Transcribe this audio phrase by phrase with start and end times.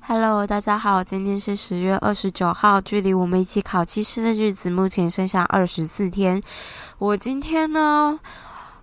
[0.00, 6.42] Hello，大家好，今天是十月二十九号，距离我们一起考七师的日子目前剩下二十四天。
[6.98, 8.18] 我今天呢，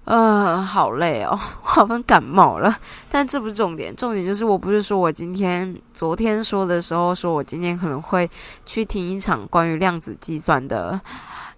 [0.05, 2.77] 呃，好累哦， 我好像感冒了。
[3.09, 8.29] 但这不是重点，重点就是我不是说我今天昨天说的时候，说我今天可能会
[8.65, 11.01] 去听一场关于量子计算的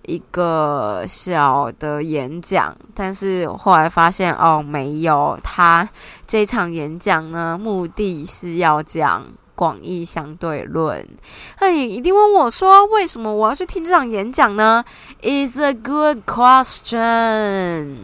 [0.06, 5.88] 一个小的演讲，但是后来发现哦，没有，他
[6.26, 9.26] 这场演讲呢，目的是要讲。
[9.55, 11.08] 广义相对论，
[11.62, 14.84] 那你一定问我说，为什么我要去听这场演讲呢
[15.22, 17.98] ？Is a good question。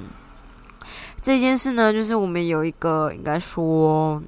[1.19, 4.21] 这件事呢，就是我们有一个应该说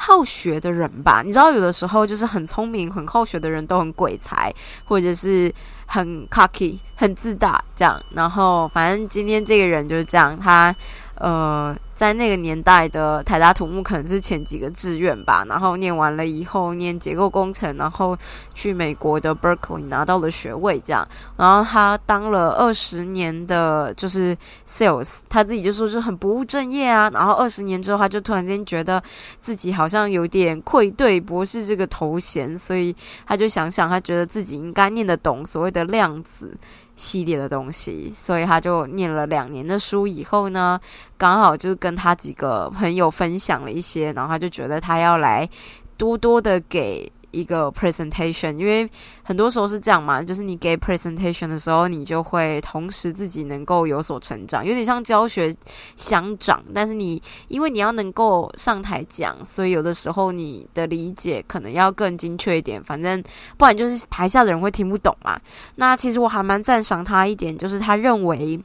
[0.00, 1.22] 好学的人吧。
[1.22, 4.52] 你知道，有的时候就是很聪明、很好学的人都很鬼才，
[4.84, 5.52] 或者是
[5.84, 8.02] 很 cocky、很自大这样。
[8.14, 10.74] 然后，反正今天这个人就是这样，他
[11.16, 11.76] 呃。
[12.00, 18.16] 在那个年代的台大土木可能是前几个志愿吧，然后念完了以后念结构工程，然后
[18.54, 24.34] 去美国的 Berkeley 拿到了学位，这样，然后他当了二十年的就是
[24.66, 29.02] sales，他自己就说就很不务正业啊，然后二十年之后他就突然间觉得
[29.38, 32.96] 自己好像有点愧对博士这个头衔，所以
[33.26, 36.56] 他就想想他觉得自己应该念得懂所谓的量子。
[36.96, 40.78] 系列的东西，所以他就念了两年的书以后呢，
[41.16, 45.48] 刚好就跟跟他几个朋友分享了一些，然后他就觉得他要来
[45.96, 47.10] 多多的给。
[47.32, 48.90] 一个 presentation，因为
[49.22, 55.54] 很多时候是这样嘛，就是你给 presentation 的时候，你就会同时自己能够有所成长，有点像教学
[55.94, 56.60] 相长。
[56.74, 62.82] 但是你因为你要能够上台讲，所以有的时候你的理解可能要更精确一点。
[62.82, 63.22] 反正
[63.56, 65.40] 不然就是台下的人会听不懂嘛。
[65.76, 68.60] 那其实我还蛮赞赏他一点，就是他认为。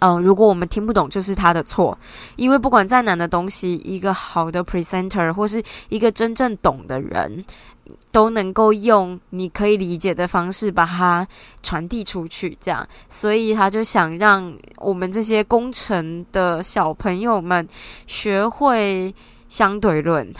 [0.00, 1.98] 嗯，如果我们听不懂，就是他的错。
[2.36, 7.44] 因为不管再难的东西，一个好的 presenter 或是一个真正懂的人，
[8.12, 11.26] 都能够用你可以理解的方式把它
[11.62, 12.56] 传递出去。
[12.60, 17.66] 这样，所以他就想让我们这些工程的小朋友们
[18.06, 19.14] 学会
[19.48, 20.32] 相对论。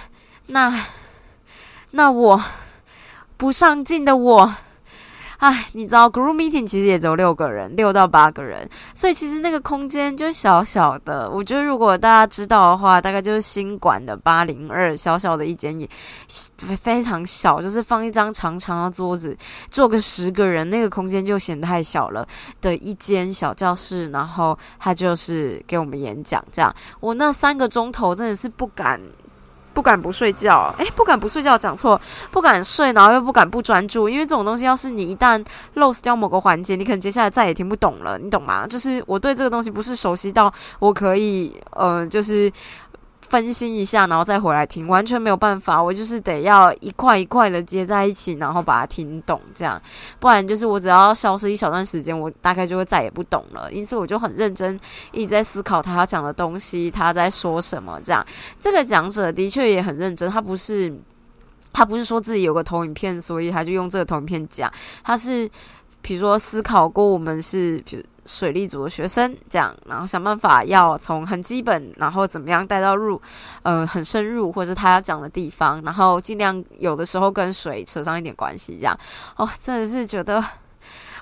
[0.46, 0.86] 那，
[1.90, 2.42] 那我
[3.36, 4.54] 不上进的我。
[5.38, 11.30] 唉，你知道，group meeting 其实也只有六个人，六到八个人，所以其实那个空间就小小的。
[11.30, 15.88] 我觉得如果大家知道的话，大概就是新馆的八零二，小小的一间也
[16.76, 19.36] 非常小，就是放一张长长的桌子，
[19.70, 22.26] 坐个十个人，那个空间就显得太小了
[22.60, 24.08] 的一间小教室。
[24.10, 29.00] 然后他就是给我们演讲，这样我那三个钟头真的是不敢。
[29.78, 32.00] 不敢不睡觉，诶，不敢不睡觉，讲错，
[32.32, 35.40] 不敢睡，然后又不敢不专注，因为这种东西，要是你一旦
[35.74, 38.66] 漏掉某个环节，你可能接下来再也听不懂了，你懂吗？
[38.66, 42.52] 就是我对这个东西不是熟悉到我可以，呃，就是。
[43.28, 45.82] 分析一下，然后再回来听，完全没有办法。
[45.82, 49.80] 我就是得要一块一块的接在一起，然后把它听懂，这样，
[50.18, 53.70] 不然就是我只要消失一小段时间，我大概就会再也不懂了。
[53.70, 54.80] 因此，我就很认真
[55.12, 58.00] 一直在思考他要讲的东西，他在说什么。
[58.02, 58.26] 这样，
[58.58, 60.92] 这个讲者的确也很认真，他不是
[61.72, 64.72] 他不是说自己有个投影片，所以他就用这个投影片讲，
[65.04, 65.46] 他是
[66.00, 68.02] 比如说思考过我们是比如。
[68.28, 73.20] 水利组的学生这样，然后想办法要从很基本，然后怎么样带到入，
[73.62, 78.94] 嗯，很深入，或者是他要讲的地方，然后尽量有的时候跟水扯上一点关系，这样。
[79.36, 80.44] 哦，真的是觉得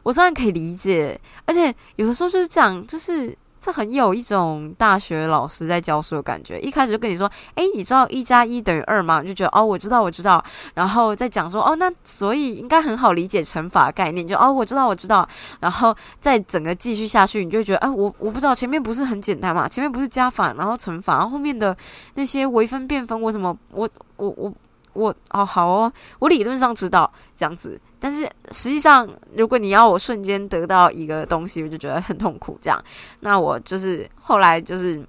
[0.02, 3.34] 我真的可以理解，而且有的时候就是这样，就是。
[3.58, 6.60] 这很有一种大学老师在教书的感觉。
[6.60, 10.42] 一开始就跟你说：“哎，你知道一加一等于二吗？”就觉得哦，我知道，我知道。
[10.74, 15.26] 然后再讲说：“哦，那所以应该很好理解乘法概念。”就哦，我知道，我知道。
[15.60, 19.66] 然后再整个继续下去，你就觉得：“哎，我我不知道前面不是很简单嘛？
[19.66, 21.76] 前面不是加法，然后乘法，然后后面的
[22.14, 24.52] 那些微分、变分，我怎么我我我
[24.92, 29.04] 我哦好哦，我理论上知道这样子。”但是实际上，
[29.36, 32.56] 如果你要我瞬间得到一个东西，我就觉得很痛苦。
[32.62, 32.80] 这样，
[33.18, 35.04] 那我就是后来就是，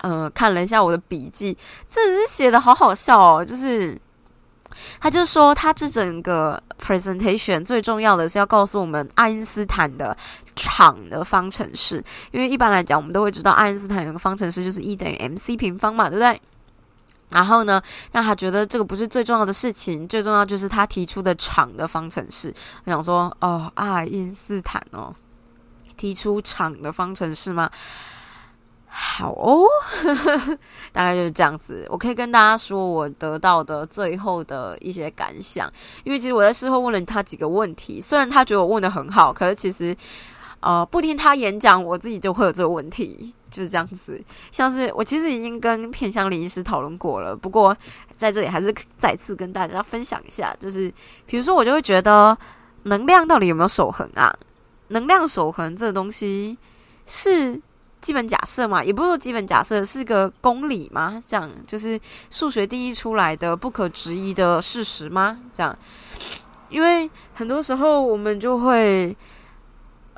[0.00, 1.58] 呃，看了一下我的笔记，
[1.88, 3.44] 真的是写的好好笑哦。
[3.44, 3.98] 就是
[5.00, 10.16] 他就说，他这整个 presentation 最重要的是要告诉我们爱因斯坦的
[10.54, 11.96] 场的方程式，
[12.30, 16.40] 因为一般来讲，我们都会知道爱因斯坦有个方程式就是 E 等于 mc 平方嘛，对不对？
[17.30, 17.82] 然后呢，
[18.12, 22.54] 让他觉得这个不是最重要的事情，最重要就是他提出的场的方程式。
[22.84, 25.14] 我想说，哦，爱因斯坦哦，
[25.96, 27.70] 提出场的方程式吗？
[28.86, 29.64] 好哦，
[30.92, 31.84] 大概就是这样子。
[31.90, 35.68] 我可以跟大家说我得到的最后的一些感想，
[36.04, 39.96] 因为其实我在事后问了他几个问题，虽然他觉得我问的很好，可是其实。
[40.60, 44.20] 呃不听他演讲，我自己就会有这个问题，就是这样子。
[44.50, 47.76] 像是我其实已经跟片香林医师讨论过了，不过
[48.16, 50.92] 在这里还是再次跟大家分享一下，就是
[51.26, 52.36] 比如说我就会觉得
[52.84, 54.34] 能量到底有没有守恒啊？
[54.88, 56.58] 能量守恒这东西
[57.06, 57.60] 是。
[58.04, 61.22] 基本假设嘛，也不是说基本假设是个公理吗？
[61.26, 61.98] 这样就是
[62.28, 65.38] 数学第一出来的不可质疑的事实吗？
[65.50, 65.74] 这样，
[66.68, 69.16] 因为很多时候我们就会，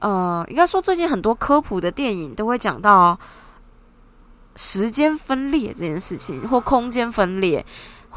[0.00, 3.18] 呃，应该说最近很多科普的电影都会讲到
[4.54, 7.64] 时间分裂这件事情，或空间分裂。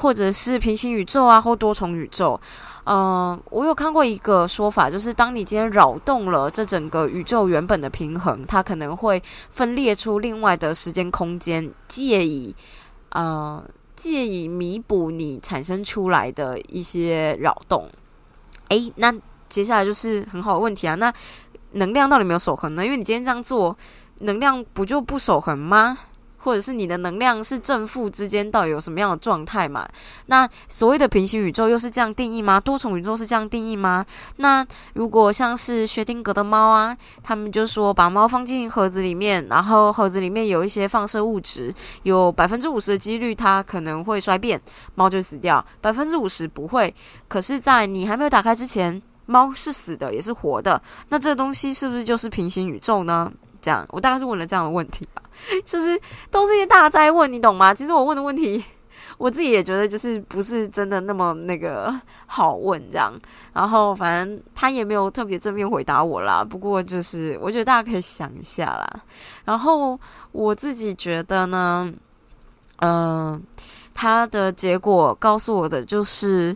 [0.01, 2.39] 或者是平行宇宙啊，或多重宇宙，
[2.85, 9.21] 嗯，我有看过一个说法，就是当你今天扰动了这整个宇宙原本的平衡，它可能会
[9.51, 12.55] 分裂出另外的时间空间，借以，
[13.09, 13.61] 呃，
[13.93, 17.89] 借以弥补你产生出来的一些扰动。
[18.69, 19.13] 诶，那
[19.49, 21.13] 接下来就是很好的问题啊，那
[21.71, 22.83] 能量到底有没有守恒呢？
[22.83, 23.77] 因为你今天这样做，
[24.19, 25.98] 能量不就不守恒吗？
[26.42, 29.86] 或者是你的能量是正负之间到底有什么样的状态嘛？
[30.27, 32.57] 那所谓的平行宇宙又是这样定义吗？
[32.57, 34.06] 多重宇宙是这样定义吗？
[34.38, 44.62] 那如果像是薛定谔的猫啊，他们就说把猫放进盒子里面，然后盒子里面有一些放射物质，有百分之五十的几率它可能会衰变，
[44.95, 46.95] 猫就死掉；百分之五十不会。
[47.27, 50.81] 可是，在你还没有打开之前，猫是死的也是活的。
[51.09, 53.31] 那这个东西是不是就是平行宇宙呢？
[53.61, 55.21] 这样，我大概是问了这样的问题吧。
[55.63, 55.99] 就是
[56.31, 57.73] 都是一些大灾问，你懂吗？
[57.73, 58.63] 其实我问的问题，
[59.17, 61.93] 我自己也觉得就是不是真的那么那个
[62.25, 63.13] 好问这样。
[63.53, 66.43] 然后反正他也没有特别正面回答我啦。
[66.43, 69.01] 不过就是我觉得大家可以想一下啦。
[69.45, 69.99] 然后
[70.31, 71.93] 我自己觉得呢，
[72.77, 73.41] 嗯，
[73.93, 76.55] 他的结果告诉我的就是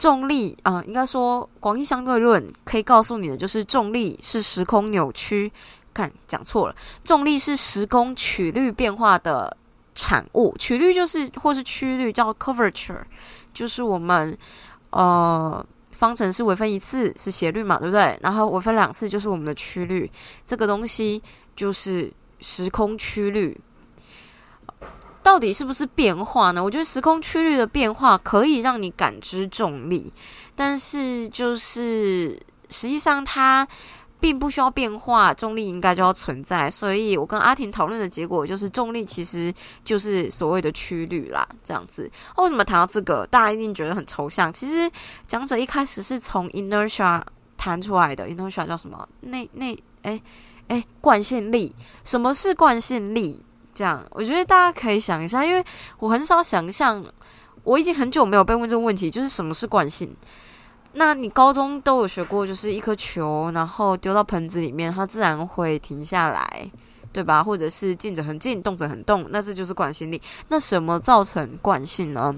[0.00, 5.52] 重力啊，应该说广义相对论可以告诉你的就是重力是时空扭曲。
[5.92, 6.74] 看，讲错了。
[7.04, 9.54] 重力是时空曲率变化的
[9.94, 13.02] 产物，曲率就是或是曲率叫 curvature，
[13.52, 14.34] 就是我们
[14.88, 18.18] 呃方程式微分一次是斜率嘛，对不对？
[18.22, 20.10] 然后微分两次就是我们的曲率，
[20.46, 21.22] 这个东西
[21.54, 22.10] 就是
[22.40, 23.60] 时空曲率。
[25.22, 26.62] 到底是不是变化呢？
[26.62, 30.12] 我觉得时空曲率的变化可以让你感知重力，
[30.54, 32.38] 但是就是
[32.68, 33.66] 实际上它。
[34.22, 36.70] 并不需要变化，重力应该就要存在。
[36.70, 39.50] 所以我跟阿婷讨论的结果就是，重力其实
[39.82, 42.02] 就是所谓的曲率啦，这样子。
[42.36, 44.52] 为什么谈到这个，大家一定觉得很抽象？
[44.52, 44.90] 其实
[45.26, 47.22] 讲者一开始是从 inertia
[47.56, 49.08] 谈出来的，inertia 叫什么？
[49.20, 50.20] 那那哎
[50.68, 51.74] 哎，惯性力。
[52.04, 53.42] 什么是惯性力？
[53.72, 55.64] 这样，我觉得大家可以想一下，因为
[55.98, 57.04] 我很少想象，
[57.64, 60.14] 我已经很久没有被问这个问题，就是什么是惯性。
[60.94, 66.70] 那你高中都有学过，就是一颗球，然后丢到盆子里面，它自然会停下来，
[67.12, 67.44] 对吧？
[67.44, 70.20] 或者是静着很静，动着很动，那这就是惯性力。
[70.48, 72.34] 那什么造成惯性呢？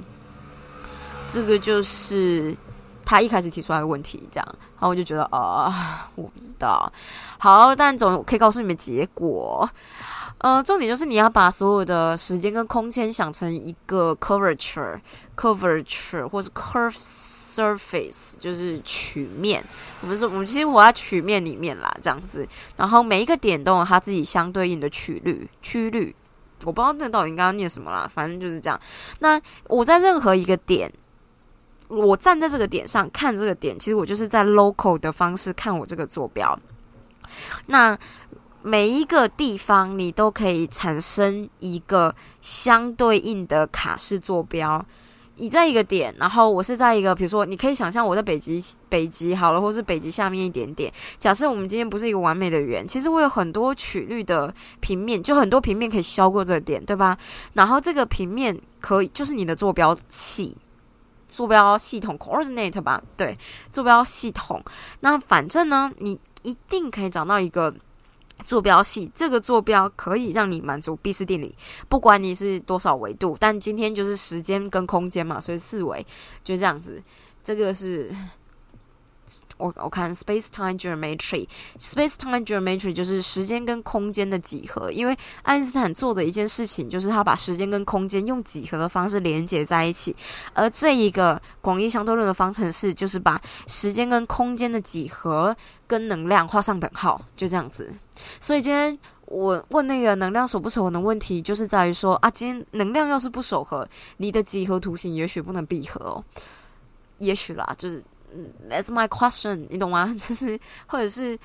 [1.29, 2.55] 这个就是
[3.05, 6.91] 他一开始提出来的问题，这样，然后我就觉得啊， 我不知道。
[7.39, 9.69] 好，但总可以告诉你们结果。
[10.39, 19.65] 呃，重点就是你要把所有的时间跟空间想成一个 curvature，curvature 或者 curve surface，就是曲面。
[20.01, 22.45] 我们说，我们其实活在曲面里面啦，这样子。
[22.77, 26.17] 然后每一个点都有它自己相对应的曲率，曲率。
[26.65, 28.81] 我不知道那到底应该念什么啦，反正就是这样。
[29.21, 30.93] 那我在任何一个点，
[31.93, 36.59] 我站在这个点上看这个点，其实我就是在 local 的方式看我这个坐标。
[37.67, 37.97] 那
[38.63, 44.85] 每一个地方，你都可以产生一个相对应的卡式坐标。
[45.37, 50.93] 你在一个点，然后我是在一个，比如说，你可以想象我在北极，北极好了，或是北极下面一点点。
[51.19, 57.17] 假设我们今天不是一个完美的圆，其实我有很多曲率的平面，就很多平面可以削过这个点，对吧？
[57.55, 60.57] 然后这个平面可以就是你的坐标系，
[61.35, 63.37] 坐标系统 coordinate 吧，对，
[63.71, 64.63] 坐标系统。
[65.01, 67.75] 那反正呢，你一定可以找到一个。
[68.45, 71.55] 坐标系这个坐标可以让你满足毕氏定理，
[71.89, 76.05] 不管你是多少维度，但今天就是时间跟空间嘛，所以四维
[76.43, 77.01] 就这样子。
[77.45, 78.13] 这个是。
[79.57, 84.91] 我我看 space time geometry，space time geometry 就是时间跟空间的几何。
[84.91, 90.15] 因为爱因斯坦做的一件事情，就是他把时间跟空间用几何的方式连接在一起。
[90.53, 97.93] 而这一个广义相对论的方程式，就是把时间跟空间的几何跟能量画上等号，就这样子。
[98.41, 103.87] 所以今天我问那个能量守不守恒的问题，就是在于说啊，今天能量要是不守恒，
[104.19, 106.25] 你的几何图形也许不能闭合哦，
[107.19, 108.03] 也许啦，就是。
[108.71, 110.07] That's my question，你懂吗？
[110.17, 111.39] 就是或者是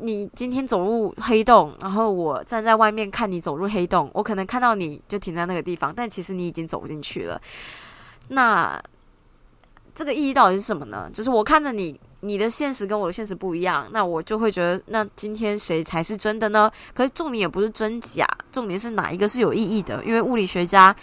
[0.00, 7.40] 你今天走入黑洞，然后我站在外面看你走入黑洞，我可能看到你就停在那个地方，但其实你已经走进去了。
[8.28, 8.80] 那
[9.94, 11.08] 这个意义到底是什么呢？
[11.12, 16.68] 就是我看着你，你的现实跟我的现实不一样，那我就会觉得，那今天谁才是真的呢？
[16.92, 20.02] 可是重点也不是真假，重点是哪一个是有意义的？
[20.04, 20.94] 因为物理学家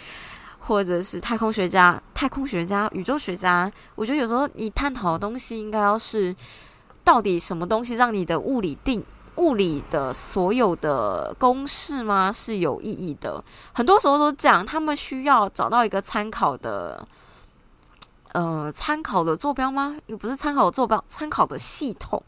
[0.66, 6.34] 或者是太空学家、太空学家、宇宙学家，我觉得有时候你探讨的东西应该要是。
[7.04, 9.04] 到底什么东西让你的物理定
[9.34, 13.42] 物理的所有的公式吗是有意义的？
[13.72, 17.04] 很多时候都讲，他们需要找到一个参考的，
[18.30, 19.96] 呃，参考的坐标吗？
[20.06, 22.22] 也不是参考的坐标，参考的系统。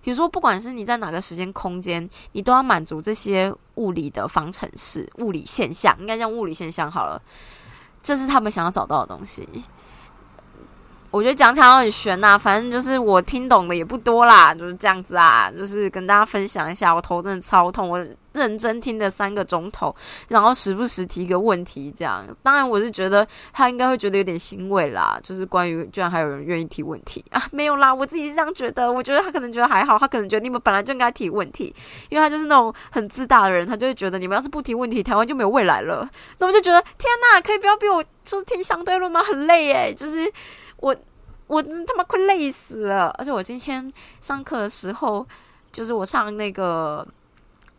[0.00, 7.20] 比如说，不管是你在哪个时间空间，你都要满足这些物理的方程式、物理现象，应该叫物理现象好了。
[8.02, 9.48] 这是他们想要找到的东西。
[11.10, 17.98] 我觉得讲起来很悬呐，反正就是我听懂的也不多啦，就是这样子啊，就是跟大家分享一下，我头真的超痛，我
[18.32, 19.94] 认真听了三个钟头，
[20.28, 31.74] 然后时不时提个问题，这样，当然我是觉得他应该会觉得有点欣慰啦，就是关于居然还有人愿意提问题啊，没有啦，我自己是这样觉得，我觉得他可能觉得还好，他可能觉得你们本来就应该提问题，
[32.08, 36.08] 因为他就是那种很自大的人，他就会觉得你们要是不提问题，台湾就没有未来了，
[36.38, 39.22] 那我就觉得天呐，可以不要逼我就是听相对论吗？
[39.22, 40.30] 很累诶，就是。
[40.82, 40.96] 我
[41.46, 43.14] 我他妈快累死了！
[43.18, 45.26] 而且我今天上课的时候，
[45.70, 47.06] 就是我上那个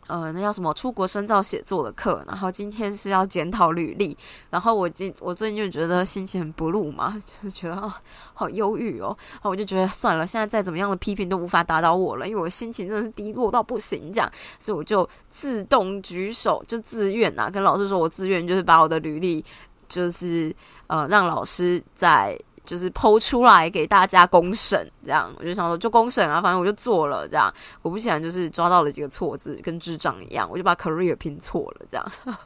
[0.08, 4.18] 呃，那叫什么出国深造写作的课，然后今天是要检讨履历，
[4.50, 8.02] 然后我今我最近就觉得心情很不露嘛，就是觉得啊
[8.34, 14.30] 好忧郁哦，然后我就觉得算了，现在再怎么样的批评都无法打倒我了，因为我心情真的是低落到不行，这样，
[14.60, 19.44] 所以我就自动举手，就自愿啊，跟老师说我自愿，就是把我的履历，
[19.88, 20.54] 就是
[20.88, 22.38] 呃，让老师在。
[22.64, 27.54] 就是剖出来给大家公审，这样我就想说就公审啊，反正我就做了这样。
[27.82, 32.12] 我不想就是抓到了几个错字，跟智障一样，我就把 career 拼错了这样，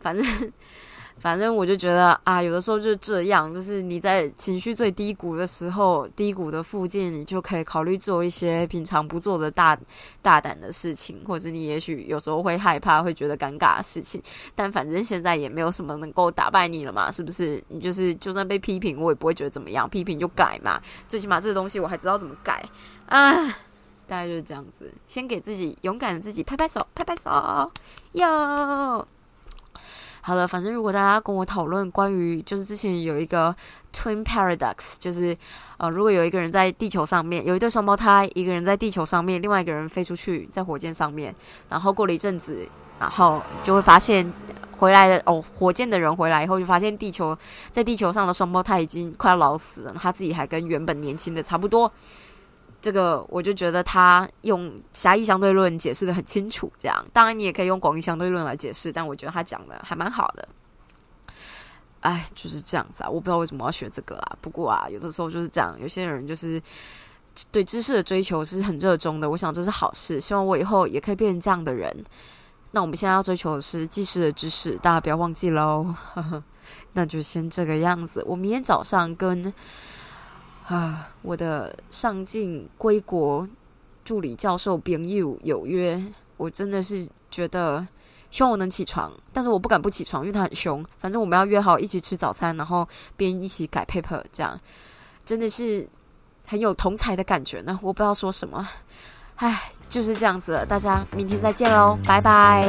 [0.00, 0.52] 反正。
[1.18, 9.78] 反正我就觉得啊，有的时候就是这样，就是你在情绪最低谷的时候，低谷的附近，你就可以考虑做一些平常不做的大
[10.20, 14.20] 大胆的事情，或者你也许有时候会害怕、会觉得尴尬的事情。
[14.54, 17.62] 但反正现在也没有什么能够打败你了嘛，是不是？
[17.68, 20.78] 你就是就算被批评，我也不会觉得怎么样，批评就改嘛，
[21.08, 22.62] 最起码这个东西我还知道怎么改
[23.06, 23.48] 啊。
[24.06, 27.72] 大概就是这样子，先给自己勇敢的自己拍拍手，拍拍手，
[28.12, 29.08] 哟。
[30.26, 33.54] 好了，反正如果大家跟我讨论关于，就是之前有一个
[33.92, 35.36] twin paradox，就是
[35.76, 41.34] 呃，如果有一个人在地球上面，有一对双胞胎，一个人在地球上面，另外一个人飞出去在火箭上面，
[41.68, 42.66] 然后过了一阵子，
[42.98, 44.32] 然后就会发现
[44.78, 47.36] 回来的哦，火箭的人回来以后就发现地球
[47.70, 51.92] 在地球上的双胞胎已经快要老死了，他自己还跟原本年轻的差不多。
[52.84, 60.46] 这个我就觉得他用狭义相对论解释的很清楚，这样当然你也可以用广义相对论来解释，但我觉得他讲的还蛮好的。
[62.00, 64.36] 哎，就是这样子啊，我不知道为什么要学这个啦。
[64.42, 66.60] 不过啊，有的时候就是这样，有些人就是
[67.50, 72.04] 对知识的追求是很热衷的，我想这是好事，希望我以后也可以变成这样的人。
[72.72, 75.94] 那我们现在要追求的是技师的知识，大家不要忘记喽。
[76.92, 79.50] 那就先这个样子，我明天早上跟。
[80.66, 83.46] 啊，我的上进归国
[84.04, 86.02] 助理教授朋友有约，
[86.36, 87.86] 我真的是觉得
[88.30, 90.84] 希望我能起床，但是我不敢不起床，因为他很凶。
[90.98, 94.58] 反正我们要约好一起吃早餐，然后边一起改 paper，这样
[95.24, 95.86] 真的是
[96.46, 97.78] 很有同才的感觉呢。
[97.82, 98.66] 我不知道说什么，
[99.36, 102.68] 唉，就是这样子，大家明天再见喽，拜拜。